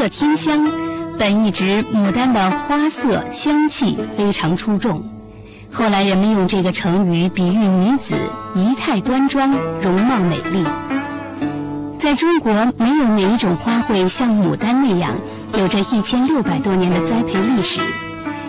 [0.00, 0.66] 色天香，
[1.18, 5.04] 本一直牡丹的花色香气非常出众。
[5.70, 8.16] 后来人们用这个成语比喻女子
[8.54, 9.50] 仪态端庄、
[9.82, 10.64] 容貌美丽。
[11.98, 15.12] 在中国，没有哪一种花卉像牡丹那样
[15.58, 17.78] 有着一千六百多年的栽培历史，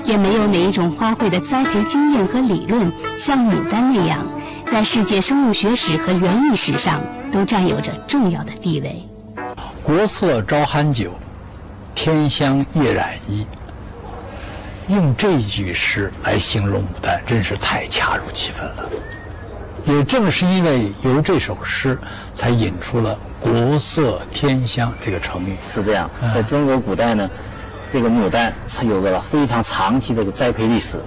[0.06, 2.90] 也没有哪一种花卉的栽培经验和理论
[3.20, 4.26] 像牡丹那样，
[4.66, 9.06] 在世界生物学史和园艺史上都占有着重要的地位。
[9.84, 11.12] 国色招寒酒，
[11.96, 13.46] 天香夜染衣。
[14.88, 18.90] 用这句诗来形容牡丹，真是太恰如其分了。
[19.86, 21.98] 也正是因为由这首诗，
[22.34, 25.56] 才引出了“国色天香”这个成语。
[25.68, 27.30] 是这样，在中国古代呢，
[27.90, 31.00] 这个牡丹是有个非常长期的栽培历史，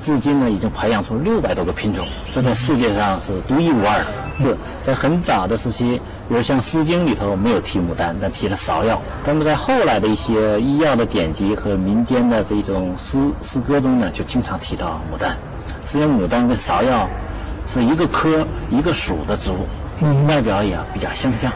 [0.00, 4.06] 至今呢已经培养出六百多个品种，这在世界上是独一无二的。
[4.40, 9.00] 是在很早的时期，比如像《诗经》里头没有提牡丹，但提了芍药。
[9.24, 15.36] 那么在后来的一些医药的典籍和民间的这种诗诗歌中呢，就经常提到牡丹。
[15.84, 17.08] 实际上，牡丹跟芍药
[17.66, 19.66] 是一个科一个属的植物，
[20.26, 21.52] 外表也比较相像。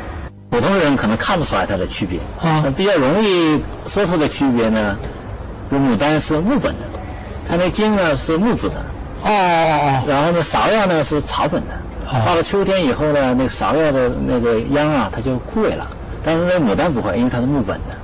[0.51, 2.19] 普通人可能看不出来它的区别。
[2.41, 4.97] 啊，比较容易说出的区别呢，
[5.69, 6.87] 比如牡丹是木本的，
[7.49, 8.75] 它那茎呢是木质的。
[9.23, 10.03] 哦哦哦。
[10.09, 11.75] 然后呢，芍药呢是草本的。
[12.25, 15.87] 到了秋天以后呢，那个芍药的那个秧啊，它就枯萎了。
[16.23, 17.95] 但是那牡丹不会，因为它是木本的。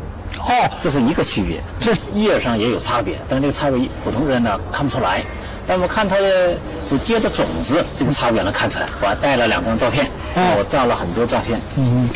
[0.41, 1.61] 哦，这是一个区别。
[1.81, 5.23] 这叶上也有差别，但这个差别普通人呢看不出来。
[5.67, 6.55] 但我们看它的
[6.89, 8.87] 就结的种子，这个差别能看出来。
[9.01, 11.61] 我还带了两张照片，我照了很多照片。
[11.79, 12.09] 嗯。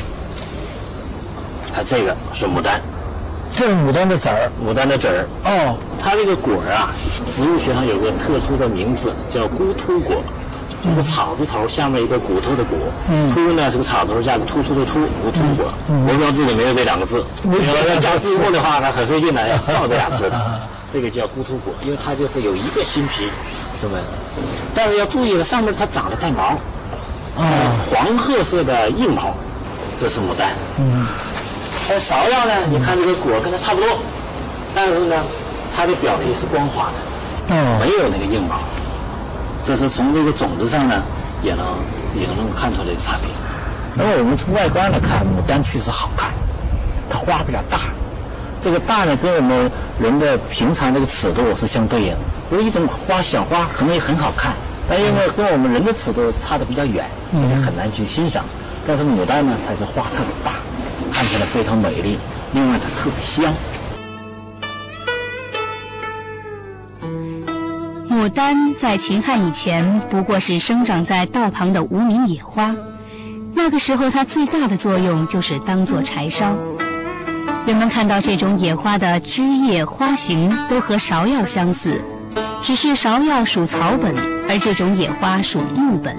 [1.73, 2.81] 它这个是牡丹，
[3.53, 5.29] 这是牡丹的籽儿，牡丹的籽儿。
[5.45, 6.91] 哦，它这个果儿啊，
[7.31, 10.23] 植物学上有个特殊的名字，叫孤突果。
[10.83, 12.77] 一个草字头，下面一个骨头的骨，
[13.33, 15.73] 突呢是个草字头加个突出的突，骨突果。
[16.07, 20.61] 国标字里没有这两个字，你说要加字幕的话，那很费劲的，要造这俩字的。
[20.92, 23.29] 这个叫孤突果，因为它就是有一个新皮
[23.81, 23.98] 这么，
[24.75, 26.57] 但是要注意了，上面它长得带毛，
[27.42, 29.35] 啊，黄褐色的硬毛，
[29.97, 30.51] 这是牡丹。
[30.79, 31.07] 嗯，
[31.91, 33.98] 而芍药呢，你看这个果跟它差不多，
[34.75, 35.17] 但是呢，
[35.75, 36.91] 它的表皮是光滑
[37.48, 38.61] 的，没有那个硬毛。
[39.62, 41.02] 这是从这个种子上呢，
[41.42, 41.64] 也能
[42.14, 43.30] 也能看出这个差别。
[43.96, 46.30] 那么我们从外观来看，牡丹确实好看，
[47.08, 47.78] 它花比较大。
[48.61, 52.18] 这个大呢，跟我们人的平常这个尺度是相对应的。
[52.50, 54.52] 如一种花小花可能也很好看，
[54.89, 58.44] 但因为跟我们人的尺度差的比较远，所以很难去欣赏。
[58.86, 60.52] 但是牡丹呢，它是花特别大，
[61.11, 62.18] 看起来非常美丽，
[62.52, 63.52] 另外它特别香。
[68.17, 72.75] 牡丹在秦汉以前不过是生长在道旁的无名野花，
[73.55, 76.57] 那个时候它最大的作用就是当做柴烧。
[77.67, 82.01] 人们看到这种野花的枝叶、花形都和芍药相似，
[82.63, 84.15] 只是芍药属草本，
[84.48, 86.17] 而这种野花属木本。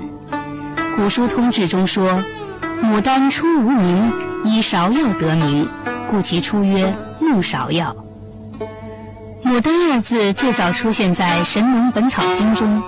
[0.95, 2.23] 古书通志中说
[2.79, 5.67] ：“牡丹出无名，以芍药得名，
[6.11, 7.95] 故其出曰木芍药。”
[9.43, 12.81] 牡丹二字最早出现在《神农本草经》中，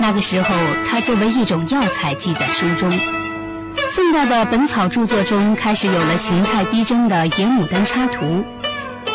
[0.00, 0.54] 那个时候
[0.88, 2.90] 它作为一种药材记在书中。
[3.88, 8.44] 宋代的本草著作中开始有了形态逼真的野牡丹插图，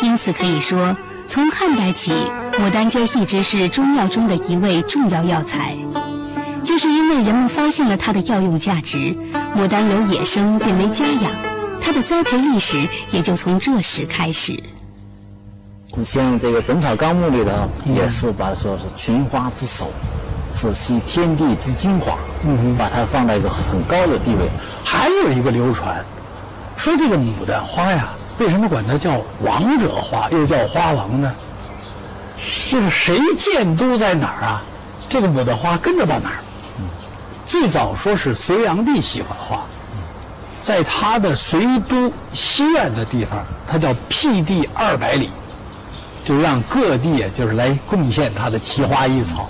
[0.02, 2.12] 因此可以说，从汉代起，
[2.60, 5.74] 牡丹就一直是中药中的一味重要药材。
[6.62, 9.16] 就是因为人们发现了它的药用价值，
[9.56, 11.32] 牡丹由野生变为家养，
[11.80, 12.76] 它的栽培历史
[13.12, 14.62] 也就从这时开始。
[15.98, 17.50] 你像这个《本草纲目》里头
[17.90, 19.90] 也是把说是群花之首，
[20.52, 22.18] 是吸天地之精华，
[22.76, 24.46] 把它放在一个很高的地位。
[24.84, 26.04] 还有一个流传，
[26.76, 31.32] 说这个牡丹花呀，为什么管它叫王者花，又叫花王呢？
[32.66, 34.62] 就是谁建都在哪儿啊，
[35.08, 36.36] 这个牡丹花跟着到哪儿。
[37.46, 39.64] 最早说是隋炀帝喜欢花，
[40.60, 45.30] 在他的隋都西苑的地方，它叫辟地二百里。
[46.26, 49.48] 就让各地就是来贡献他的奇花异草，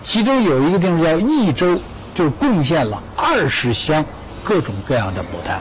[0.00, 1.76] 其中有一个地方叫益州，
[2.14, 4.04] 就贡献了二十箱
[4.44, 5.60] 各种各样的牡丹。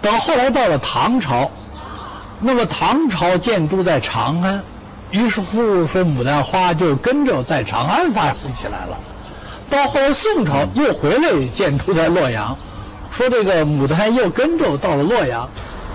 [0.00, 1.50] 等后来到了唐朝，
[2.40, 4.62] 那么唐朝建都在长安，
[5.10, 8.98] 于是乎说牡丹花就跟着在长安发展起来了。
[9.68, 12.56] 到后来宋朝又回来建都在洛阳，
[13.12, 15.46] 说这个牡丹又跟着到了洛阳。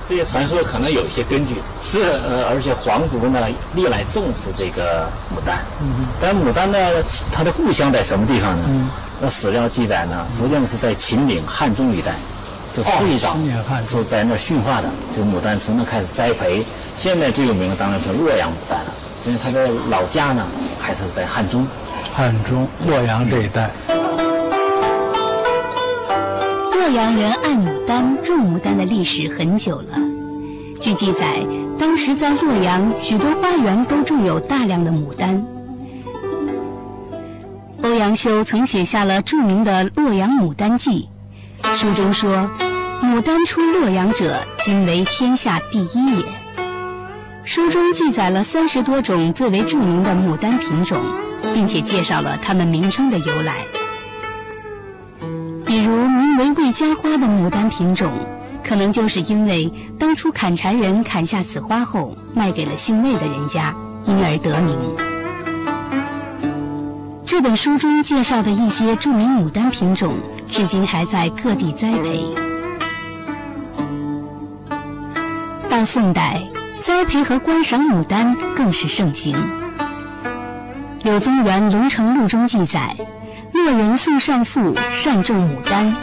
[0.07, 2.00] 这些传说可能有一些根据，是。
[2.28, 3.40] 呃，而且皇族呢
[3.74, 5.60] 历来重视这个牡丹，
[6.22, 6.78] 但牡丹呢，
[7.31, 8.90] 它的故乡在什么地方呢？
[9.19, 12.13] 那史料记载呢，实际上是在秦岭汉中一带，
[12.74, 13.36] 就是最早
[13.81, 16.66] 是在那儿驯化的，这个牡丹从那开始栽培。
[16.98, 18.94] 现在最有名的当然是洛阳牡丹了，
[19.24, 20.46] 所以它的老家呢
[20.80, 21.66] 还是在汉中。
[22.13, 23.69] 汉中、洛阳这一带，
[26.86, 30.00] 洛阳人爱牡丹、种牡丹的历史很久了。
[30.80, 31.44] 据记载，
[31.80, 35.44] 当时在洛阳许多花园都种有大量的牡丹。
[37.82, 41.10] 欧阳修曾写下了著名的《洛阳牡丹记》，
[41.76, 42.48] 书中说
[43.02, 46.24] ：“牡丹出洛阳者，今为天下第一也。”
[47.44, 51.00] 书中记载了三十多种最为著名的牡丹品种，
[51.52, 53.66] 并且介绍了它们名称的由来。
[56.36, 58.12] 比如名为魏家花的牡丹品种，
[58.62, 63.74] 可能就是因为当初砍柴人砍下此花后，卖给了姓魏的人家，
[64.04, 64.78] 因而得名。
[67.26, 70.18] 这本书中介绍的一些著名牡丹品种，
[70.50, 72.26] 至今还在各地栽培。
[75.70, 76.42] 到宋代，
[76.81, 79.36] 栽培和观赏牡丹更是盛行。
[81.04, 82.94] 柳宗元《龙城录》中记载，
[83.54, 85.96] 洛人宋善富善种牡丹，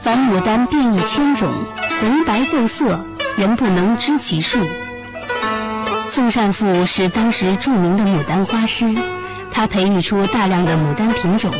[0.00, 1.52] 凡牡丹变一千种，
[2.00, 3.04] 红白斗色，
[3.36, 4.58] 人不能知其数。
[6.08, 8.86] 宋善富是当时著名的牡丹花师，
[9.50, 11.52] 他培育出大量的牡丹品种，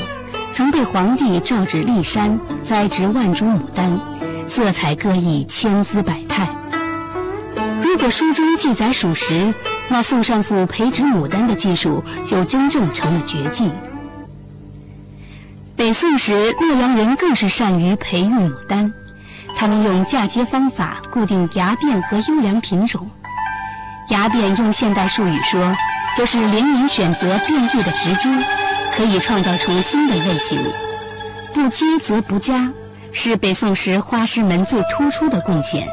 [0.52, 3.98] 曾被皇帝诏旨骊山栽植万株牡丹，
[4.46, 6.48] 色彩各异，千姿百态。
[7.82, 9.52] 如果书中记载属实，
[9.88, 13.70] 那宋善富培植牡丹的技术就真正成了绝技。
[15.88, 18.92] 北宋时，洛阳人更是善于培育牡丹，
[19.56, 23.10] 他们用嫁接方法固定芽变和优良品种。
[24.10, 25.74] 芽变用现代术语说，
[26.14, 28.28] 就是连年选择变异的植株，
[28.92, 30.62] 可以创造出新的类型。
[31.54, 32.70] 不接则不佳，
[33.14, 35.88] 是北宋时花师们最突出的贡献。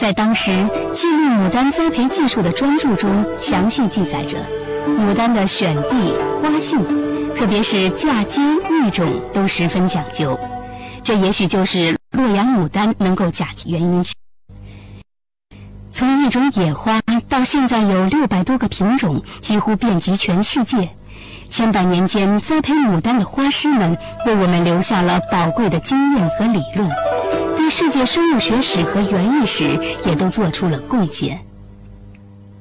[0.00, 0.50] 在当时
[0.94, 4.38] 记录牡丹栽培技术的专著中，详细记载着
[4.86, 6.82] 牡丹的选地、花性，
[7.36, 8.40] 特别是嫁接
[8.70, 10.38] 育种都十分讲究。
[11.02, 14.14] 这也许就是洛阳牡丹能够假原因之。
[15.90, 20.88] 从一种野花到现在有六百多个品种，几乎遍及全世界。
[21.50, 26.88] 千百年间，栽培牡丹的花师们为我们留下了宝贵的经验和理论，
[27.54, 31.38] 对世界生物学史和园艺史也都做出了贡献。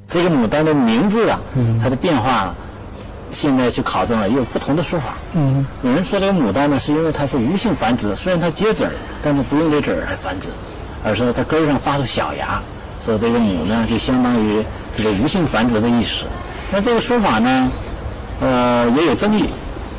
[0.09, 1.39] 这个牡丹的名字啊，
[1.81, 2.53] 它的变化，
[3.31, 5.16] 现在去考证了，也有不同的说法。
[5.33, 8.92] 嗯，有人说这个牡丹呢，是因为它是鱼性繁殖，虽然它结籽儿，
[9.22, 10.50] 但是不用这籽儿来繁殖，
[11.04, 12.62] 而是它根儿上发出小芽，
[13.00, 16.25] 所以这个母呢就相当于这个无性繁殖的意思。
[16.72, 17.69] 但这个说法呢，
[18.42, 19.45] 呃，也有争议。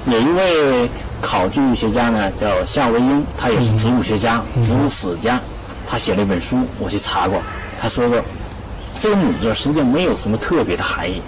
[0.07, 0.89] 有一位
[1.21, 5.41] 考据学家呢叫夏维英，他也是植物学家、植物史家，
[5.87, 7.41] 他写了一本书，我去查过，
[7.81, 8.21] 他说过，
[8.99, 11.23] 这个“母”字实际上没有什么特别的含义，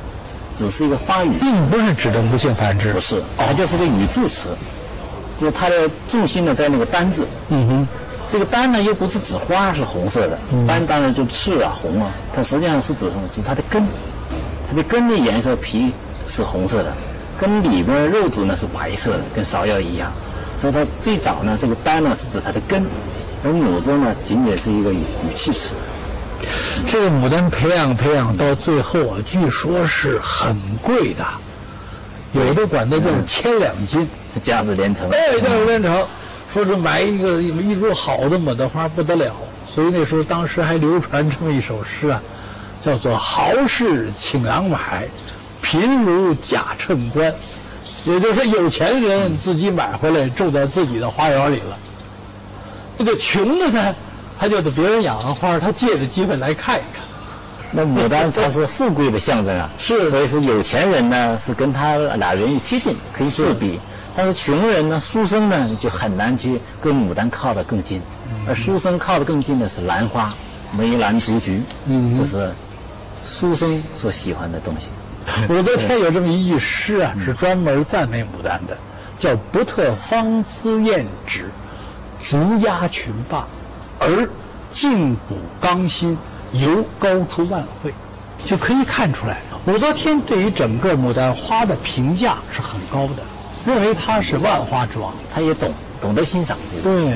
[0.54, 1.38] 只是一个发语。
[1.40, 4.50] 并不是指的无性繁殖，不是，它就是个语助词，
[5.36, 7.26] 就是它的重心呢在那个“丹”字。
[7.48, 7.88] 嗯哼，
[8.28, 13.26] 这个“丹”呢又不是指花是红色的，丹当然就赤啊红啊，它实际上是指什么？
[13.28, 13.84] 指它的根，
[14.70, 15.92] 它的根的颜色皮
[16.26, 16.92] 是红色的，
[17.38, 20.12] 根里边肉质呢是白色的，跟芍药一样。
[20.56, 22.86] 所以它最早呢，这个“丹”呢是指它的根，
[23.42, 25.74] 而“母”字呢仅仅是一个语语气词。
[26.86, 31.24] 这个牡丹培养培养到最后啊，据说是很贵的，
[32.32, 34.08] 有的管它叫千两金。
[34.34, 35.08] 这价值连城。
[35.10, 36.06] 哎，价值连城，
[36.52, 39.32] 说是买一个一株好的牡丹花不得了，
[39.66, 42.20] 所以那时候当时还流传这么一首诗啊，
[42.80, 45.08] 叫做“豪士请郎买，
[45.62, 47.32] 贫如假秤官”，
[48.04, 51.78] 也就是说有钱人自己买回来种在自己的花园里了，
[52.98, 53.94] 那个穷的呢，
[54.44, 57.02] 他就得别人养的花，他借着机会来看一看。
[57.70, 63.80] 那牡丹它是富贵的象征啊， 是所以是有钱人呢是跟他俩人一贴近，可以自比。
[64.14, 68.02] 但是穷人呢，书生呢就很难去跟牡丹靠得更近，
[68.46, 70.34] 而书生靠得更近的是兰花，
[70.76, 72.52] 梅兰竹菊，嗯，这是
[73.24, 74.88] 书生所喜欢的东西。
[75.48, 78.76] 武则天 有这么一句诗啊，是专门赞美牡丹的，
[79.18, 81.46] 叫“不特芳姿艳指，
[82.20, 83.48] 足压群霸，
[84.06, 84.28] 而
[84.70, 86.16] 劲骨刚心，
[86.52, 87.90] 由高出万卉”，
[88.44, 93.22] 就可以看出来，武则天对于整个牡丹花的评价是很高的，
[93.64, 95.14] 认为它是万花之王。
[95.30, 96.58] 她也懂懂得欣赏。
[96.82, 97.14] 对，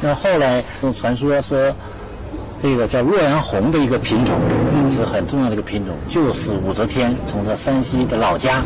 [0.00, 1.74] 那后来用传说说，
[2.56, 4.38] 这个叫洛阳红的一个品种，
[4.90, 8.62] 是很重要的一个品种，就是武则天从这山西的老家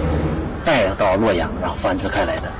[0.64, 2.50] 带到洛阳，然后繁殖开来的。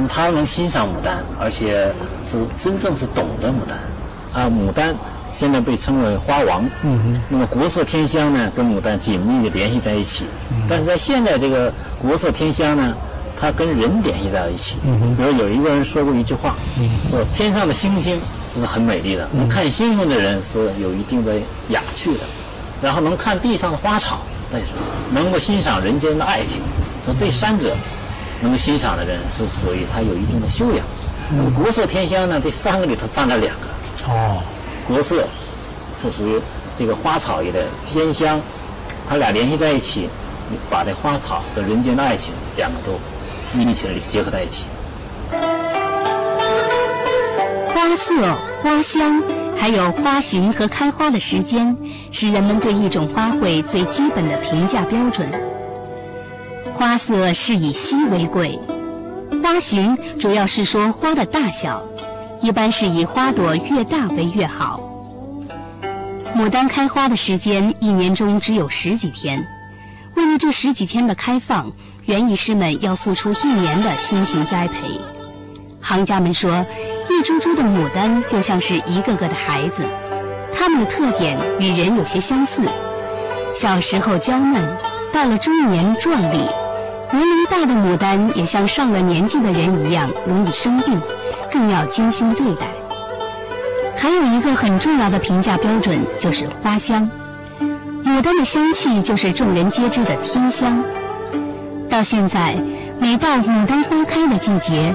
[0.00, 1.92] 那么他能欣赏牡丹，而且
[2.24, 4.42] 是真正是懂得牡丹。
[4.42, 4.94] 啊，牡丹
[5.30, 6.64] 现在被称为花王。
[6.82, 7.20] 嗯。
[7.28, 10.24] 那么国色天香呢，跟牡丹紧密的联系在一起。
[10.50, 10.62] 嗯。
[10.66, 12.94] 但是在现在这个国色天香呢，
[13.38, 14.78] 它跟人联系在了一起。
[14.84, 15.14] 嗯。
[15.14, 16.54] 比如有一个人说过一句话，
[17.10, 18.18] 说天上的星星
[18.50, 21.34] 这是很美丽的，能看星星的人是有一定的
[21.68, 22.20] 雅趣的，
[22.80, 24.68] 然后能看地上的花草，但是
[25.12, 26.62] 能够欣赏人间的爱情。
[27.04, 27.76] 说这三者
[28.40, 30.84] 能够欣赏的人是属于他有一定的修养。
[31.30, 33.66] 那么国色天香呢，这三个里头占了两个。
[34.08, 34.42] 哦，
[34.86, 35.24] 国色
[35.94, 36.40] 是属于
[36.76, 38.40] 这个花草一类天香，
[39.08, 40.08] 它俩联系在一起，
[40.68, 42.98] 把这花草和人间的爱情两个都
[43.52, 44.66] 密切的结合在一起。
[47.68, 48.14] 花色、
[48.62, 49.22] 花香，
[49.56, 51.76] 还有花型和开花的时间，
[52.10, 55.28] 是人们对一种花卉最基本的评价标准。
[56.80, 58.58] 花色是以稀为贵，
[59.42, 61.84] 花型主要是说花的大小。
[62.40, 64.80] 一般是以花朵越大为越好。
[66.34, 69.46] 牡丹开花的时间一年中只有十几天，
[70.14, 71.70] 为了这十几天的开放，
[72.06, 74.98] 园艺师们要付出一年的辛勤栽培。
[75.82, 76.64] 行家们说，
[77.10, 79.82] 一株株的牡丹就像是一个个的孩子，
[80.54, 82.62] 它们的特点与人有些相似：
[83.54, 84.66] 小时候娇嫩，
[85.12, 86.38] 到了中年壮丽。
[87.12, 91.00] 年龄大的牡丹也像上了年纪的人一样，容易生病。
[91.52, 92.68] 更要精心对待。
[93.96, 97.10] 还有一个很重要的评价标准就是花香，
[98.04, 100.80] 牡丹的香气就是众人皆知的天香。
[101.88, 102.54] 到现在，
[103.00, 104.94] 每到牡丹花开的季节，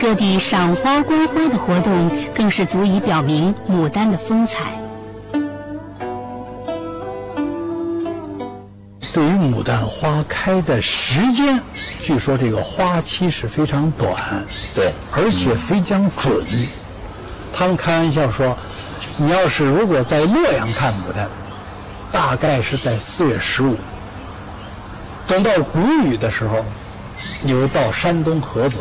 [0.00, 4.79] 各地赏花观花的活动更是足以表明牡丹的风采。
[9.20, 11.60] 对于牡丹花开的时间，
[12.00, 14.16] 据说这个花期是非常短，
[14.74, 16.42] 对，而且非常准。
[17.52, 18.56] 他们开玩笑说，
[19.18, 21.28] 你要是如果在洛阳看牡丹，
[22.10, 23.74] 大概是在四月十五；
[25.26, 26.64] 等到谷雨的时候，
[27.42, 28.78] 你又到山东菏泽；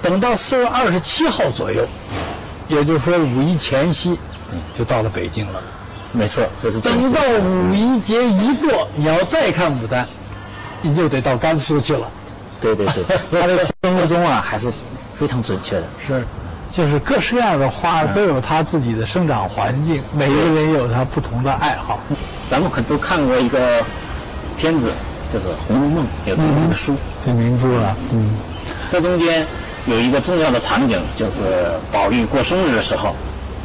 [0.00, 1.86] 等到四月二十七号左右，
[2.68, 4.18] 也就是说五一前夕，
[4.72, 5.62] 就到了北京了。
[6.12, 10.04] 没错，这是等到五一节一过，你要再看牡丹，
[10.82, 12.00] 你就得到甘肃去了。
[12.60, 13.04] 对对对，
[13.40, 14.72] 它的生物钟啊还是
[15.14, 15.84] 非常准确的。
[16.06, 16.24] 是，
[16.68, 22.00] 就是各式各样的花都有它自己的生长环境，每个人有他不同的爱好。
[22.48, 23.80] 咱们可都看过一个
[24.58, 24.90] 片子，
[25.32, 27.96] 就是《红楼梦》，有这么一个书，这明珠啊。
[28.12, 28.30] 嗯，
[28.90, 29.46] 这中间
[29.86, 31.40] 有一个重要的场景，就是
[31.92, 33.14] 宝玉过生日的时候。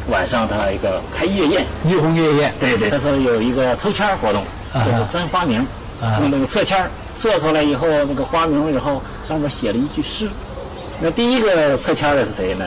[0.08, 4.44] 晚上他一个开夜宴，怡红夜宴，对对，那时候有一个抽签活动，
[4.84, 5.66] 就是真花名，
[6.20, 10.28] 用那个测签测出来以后，那个花名以后上面写了一句诗。
[11.00, 12.64] 那第一个测签的是谁呢？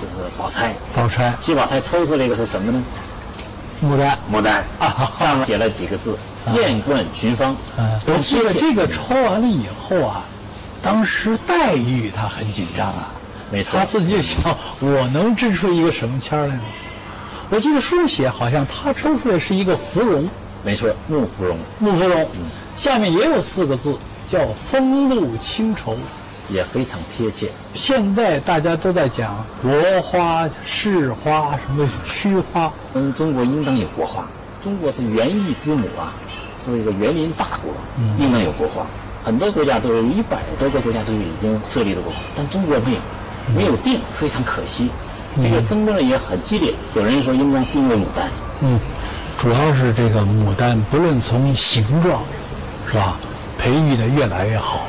[0.00, 0.74] 就是宝钗。
[0.94, 1.32] 宝钗。
[1.40, 2.82] 薛宝钗抽出来一个是什么呢？
[3.82, 4.18] 牡丹。
[4.32, 4.64] 牡丹。
[4.80, 6.16] 啊，上面写了几个字：
[6.54, 7.54] 艳冠群芳。
[8.06, 10.22] 我记得这个抽完了以后啊，
[10.82, 13.12] 当时黛玉她很紧张啊。
[13.54, 14.42] 没错，他自己就想，
[14.80, 16.60] 我能织出一个什么签来呢？
[17.50, 20.28] 我记得书写好像他抽出来是一个芙蓉，
[20.64, 22.28] 没错，木芙蓉，木芙蓉，
[22.76, 23.96] 下面也有四个字
[24.26, 25.96] 叫风露清愁，
[26.50, 27.48] 也非常贴切。
[27.74, 29.70] 现在大家都在讲国
[30.02, 34.26] 花、市花、什么区花，嗯，中国应当有国花。
[34.60, 36.12] 中国是园艺之母啊，
[36.58, 37.72] 是一个园林大国，
[38.18, 38.84] 应当有国花。
[39.22, 42.98] 很多国家都有一百多个国家都已经设立了国花，但中国没有。
[43.52, 44.88] 没有定，非常可惜。
[45.42, 48.30] 这个争论也很激烈，有人说应该定为牡丹。
[48.60, 48.78] 嗯，
[49.36, 52.22] 主要是这个牡丹，不论从形状，
[52.86, 53.16] 是吧，
[53.58, 54.86] 培育的越来越好。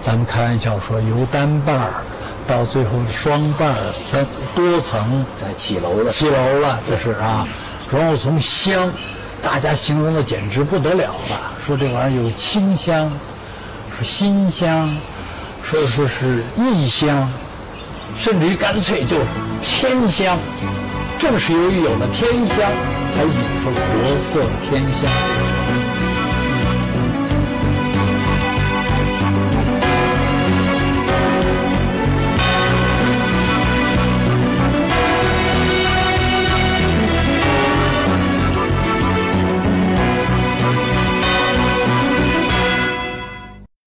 [0.00, 1.92] 咱们开玩笑说，由单瓣儿
[2.46, 7.46] 到最后双瓣儿、三多层，在起楼了，起楼了，这是啊。
[7.92, 8.90] 然后从香，
[9.42, 13.12] 大家形容的简直不得了了，说这玩意儿有清香，
[13.94, 14.88] 说馨香，
[15.62, 17.30] 说说是异香。
[18.16, 19.16] 甚至于干脆就
[19.60, 20.38] 天香，
[21.18, 22.56] 正是由于有了天香，
[23.10, 25.81] 才引出国色天香。